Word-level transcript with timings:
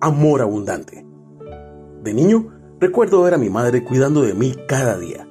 amor 0.00 0.42
abundante. 0.42 1.04
De 2.02 2.14
niño, 2.14 2.48
recuerdo 2.80 3.22
ver 3.22 3.34
a 3.34 3.38
mi 3.38 3.50
madre 3.50 3.84
cuidando 3.84 4.22
de 4.22 4.34
mí 4.34 4.54
cada 4.68 4.98
día, 4.98 5.28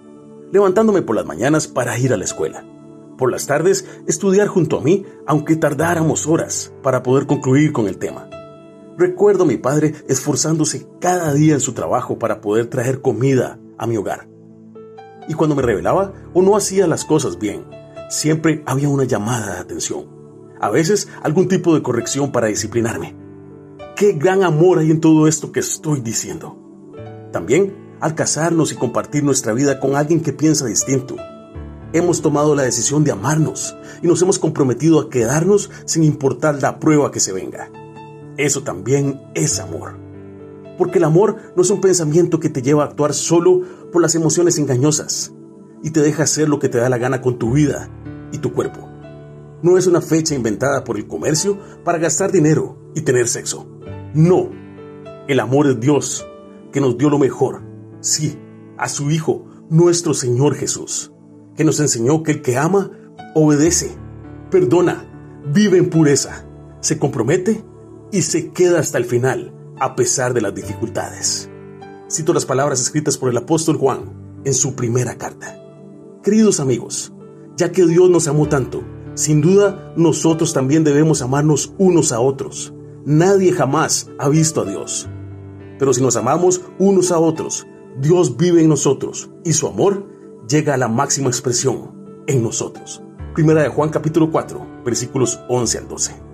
levantándome 0.52 1.02
por 1.02 1.16
las 1.16 1.26
mañanas 1.26 1.68
para 1.68 1.98
ir 1.98 2.14
a 2.14 2.18
la 2.18 2.26
escuela. 2.26 2.66
Por 3.18 3.32
las 3.32 3.48
tardes, 3.48 3.88
estudiar 4.06 4.48
junto 4.48 4.78
a 4.78 4.82
mí, 4.82 5.06
aunque 5.26 5.56
tardáramos 5.56 6.28
horas 6.28 6.74
para 6.84 7.02
poder 7.02 7.26
concluir 7.26 7.72
con 7.74 7.88
el 7.88 7.98
tema. 7.98 8.30
Recuerdo 8.98 9.44
a 9.44 9.48
mi 9.48 9.58
padre 9.58 9.94
esforzándose 10.08 10.88
cada 11.00 11.34
día 11.34 11.54
en 11.54 11.60
su 11.60 11.74
trabajo 11.74 12.20
para 12.20 12.42
poder 12.42 12.68
traer 12.68 13.02
comida 13.02 13.60
a 13.78 13.88
mi 13.88 13.98
hogar. 13.98 14.28
Y 15.28 15.34
cuando 15.34 15.56
me 15.56 15.62
revelaba 15.62 16.14
o 16.34 16.42
no 16.42 16.56
hacía 16.56 16.88
las 16.88 17.06
cosas 17.06 17.40
bien, 17.40 17.66
siempre 18.10 18.64
había 18.66 18.90
una 18.90 19.04
llamada 19.04 19.56
de 19.56 19.60
atención. 19.62 20.08
A 20.60 20.70
veces 20.70 21.10
algún 21.22 21.48
tipo 21.48 21.76
de 21.76 21.84
corrección 21.84 22.32
para 22.32 22.48
disciplinarme. 22.48 23.27
Qué 23.98 24.12
gran 24.12 24.44
amor 24.44 24.78
hay 24.78 24.92
en 24.92 25.02
todo 25.02 25.28
esto 25.28 25.52
que 25.52 25.60
estoy 25.60 26.02
diciendo. 26.02 26.56
También 27.32 27.96
al 28.00 28.14
casarnos 28.14 28.72
y 28.72 28.76
compartir 28.76 29.24
nuestra 29.24 29.54
vida 29.54 29.80
con 29.80 29.96
alguien 29.96 30.22
que 30.22 30.34
piensa 30.34 30.68
distinto. 30.68 31.16
Hemos 31.94 32.22
tomado 32.22 32.54
la 32.54 32.62
decisión 32.62 33.04
de 33.04 33.12
amarnos 33.12 33.76
y 34.04 34.06
nos 34.06 34.22
hemos 34.22 34.38
comprometido 34.38 35.00
a 35.00 35.10
quedarnos 35.10 35.72
sin 35.86 36.04
importar 36.04 36.62
la 36.62 36.80
prueba 36.80 37.10
que 37.10 37.20
se 37.20 37.34
venga. 37.34 37.72
Eso 38.38 38.62
también 38.62 39.20
es 39.34 39.60
amor. 39.60 39.98
Porque 40.78 41.00
el 41.00 41.04
amor 41.04 41.38
no 41.56 41.64
es 41.64 41.72
un 41.72 41.82
pensamiento 41.82 42.40
que 42.40 42.50
te 42.50 42.62
lleva 42.62 42.84
a 42.84 42.88
actuar 42.90 43.16
solo 43.16 43.64
por 43.92 44.04
las 44.04 44.14
emociones 44.14 44.60
engañosas 44.60 45.34
y 45.82 45.90
te 45.90 46.02
deja 46.02 46.22
hacer 46.22 46.50
lo 46.50 46.60
que 46.60 46.70
te 46.70 46.78
da 46.78 46.88
la 46.90 47.00
gana 47.00 47.24
con 47.24 47.40
tu 47.40 47.54
vida 47.54 47.90
y 48.32 48.38
tu 48.38 48.54
cuerpo. 48.54 48.88
No 49.64 49.76
es 49.76 49.88
una 49.88 50.02
fecha 50.02 50.36
inventada 50.36 50.84
por 50.84 50.98
el 50.98 51.08
comercio 51.08 51.58
para 51.84 51.98
gastar 51.98 52.32
dinero 52.32 52.78
y 52.94 53.02
tener 53.02 53.28
sexo. 53.28 53.77
No. 54.14 54.50
El 55.28 55.40
amor 55.40 55.68
es 55.68 55.80
Dios, 55.80 56.26
que 56.72 56.82
nos 56.82 56.98
dio 56.98 57.10
lo 57.10 57.20
mejor. 57.20 57.62
Sí, 58.00 58.38
a 58.78 58.88
su 58.88 59.12
Hijo, 59.12 59.46
nuestro 59.70 60.14
Señor 60.14 60.56
Jesús, 60.56 61.12
que 61.56 61.64
nos 61.64 61.80
enseñó 61.80 62.24
que 62.24 62.32
el 62.32 62.42
que 62.42 62.58
ama, 62.58 62.92
obedece, 63.36 63.92
perdona, 64.50 65.06
vive 65.52 65.78
en 65.78 65.90
pureza, 65.90 66.46
se 66.80 66.98
compromete 66.98 67.64
y 68.12 68.22
se 68.22 68.52
queda 68.52 68.80
hasta 68.80 68.98
el 68.98 69.06
final, 69.06 69.54
a 69.80 69.96
pesar 69.96 70.34
de 70.34 70.42
las 70.42 70.56
dificultades. 70.56 71.50
Cito 72.10 72.34
las 72.34 72.46
palabras 72.46 72.82
escritas 72.82 73.18
por 73.18 73.30
el 73.30 73.38
apóstol 73.38 73.78
Juan 73.78 74.40
en 74.46 74.54
su 74.54 74.76
primera 74.76 75.18
carta. 75.18 75.62
Queridos 76.24 76.60
amigos, 76.60 77.14
ya 77.58 77.72
que 77.72 77.86
Dios 77.86 78.10
nos 78.10 78.28
amó 78.28 78.48
tanto, 78.48 78.84
sin 79.16 79.42
duda 79.42 79.94
nosotros 79.98 80.54
también 80.54 80.84
debemos 80.84 81.22
amarnos 81.22 81.74
unos 81.78 82.12
a 82.12 82.20
otros. 82.20 82.74
Nadie 83.10 83.54
jamás 83.54 84.12
ha 84.20 84.28
visto 84.28 84.60
a 84.60 84.66
Dios. 84.66 85.08
Pero 85.80 85.94
si 85.94 86.02
nos 86.02 86.18
amamos 86.18 86.60
unos 86.78 87.14
a 87.14 87.20
otros, 87.20 87.66
Dios 88.02 88.36
vive 88.36 88.62
en 88.62 88.68
nosotros 88.68 89.30
y 89.46 89.54
su 89.54 89.66
amor 89.66 90.06
llega 90.50 90.74
a 90.74 90.78
la 90.78 90.90
máxima 90.90 91.30
expresión 91.30 92.24
en 92.28 92.44
nosotros. 92.44 93.02
Primera 93.34 93.64
de 93.64 93.70
Juan 93.70 93.92
capítulo 93.92 94.30
4, 94.30 94.84
versículos 94.84 95.40
11 95.48 95.78
al 95.78 95.88
12. 95.88 96.27